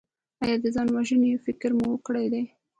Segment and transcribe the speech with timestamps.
[0.43, 2.43] ایا د ځان وژنې فکر مو کړی دی؟